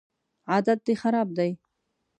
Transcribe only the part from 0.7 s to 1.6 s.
دي خراب دی